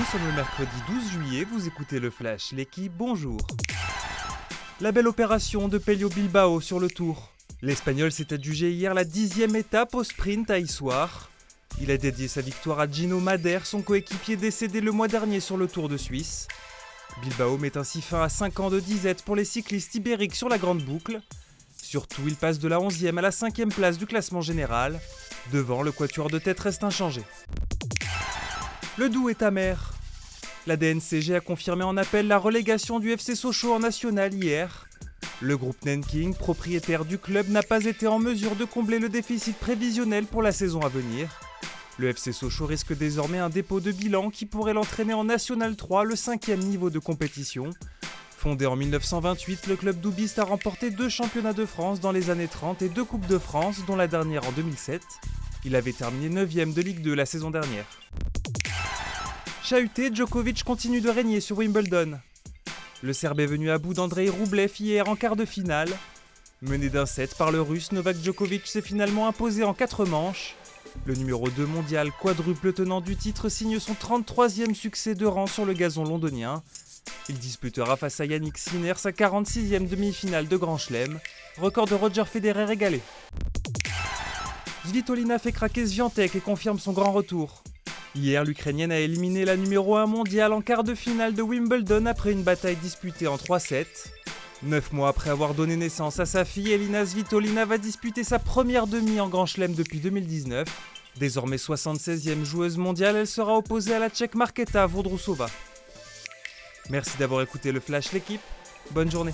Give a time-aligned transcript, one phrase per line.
[0.00, 3.38] Nous sommes le mercredi 12 juillet, vous écoutez le Flash, l'équipe, bonjour.
[4.80, 7.30] La belle opération de Pelio Bilbao sur le tour.
[7.60, 11.28] L'Espagnol s'est adjugé hier la dixième étape au sprint à Issoire.
[11.82, 15.58] Il a dédié sa victoire à Gino Madère, son coéquipier décédé le mois dernier sur
[15.58, 16.48] le Tour de Suisse.
[17.20, 20.56] Bilbao met ainsi fin à 5 ans de disette pour les cyclistes ibériques sur la
[20.56, 21.20] grande boucle.
[21.76, 24.98] Surtout, il passe de la 11e à la 5e place du classement général.
[25.52, 27.20] Devant, le quatuor de tête reste inchangé.
[29.00, 29.89] Le Doubs est amer.
[30.70, 34.86] La DNCG a confirmé en appel la relégation du FC Sochaux en national hier.
[35.40, 39.58] Le groupe Nanking, propriétaire du club, n'a pas été en mesure de combler le déficit
[39.58, 41.40] prévisionnel pour la saison à venir.
[41.98, 46.04] Le FC Sochaux risque désormais un dépôt de bilan qui pourrait l'entraîner en National 3,
[46.04, 47.70] le cinquième niveau de compétition.
[48.38, 52.46] Fondé en 1928, le club doubiste a remporté deux championnats de France dans les années
[52.46, 55.02] 30 et deux Coupes de France, dont la dernière en 2007.
[55.64, 57.86] Il avait terminé 9ème de Ligue 2 la saison dernière.
[59.70, 62.18] Chahuté, Djokovic continue de régner sur Wimbledon.
[63.02, 65.88] Le Serbe est venu à bout d'Andrei Roublev hier en quart de finale.
[66.60, 70.56] Mené d'un set par le russe, Novak Djokovic s'est finalement imposé en 4 manches.
[71.04, 75.64] Le numéro 2 mondial, quadruple tenant du titre, signe son 33e succès de rang sur
[75.64, 76.64] le gazon londonien.
[77.28, 81.20] Il disputera face à Yannick Sinner sa 46e demi-finale de Grand Chelem,
[81.58, 83.00] record de Roger Federer égalé.
[84.84, 87.62] Svitolina fait craquer Sviantek et confirme son grand retour.
[88.16, 92.32] Hier, l'Ukrainienne a éliminé la numéro 1 mondiale en quart de finale de Wimbledon après
[92.32, 93.86] une bataille disputée en 3-7.
[94.64, 98.88] Neuf mois après avoir donné naissance à sa fille, Elina Svitolina va disputer sa première
[98.88, 100.66] demi en Grand Chelem depuis 2019.
[101.18, 105.48] Désormais 76e joueuse mondiale, elle sera opposée à la tchèque Marketa Vondrousova.
[106.90, 108.42] Merci d'avoir écouté le Flash l'équipe.
[108.90, 109.32] Bonne journée.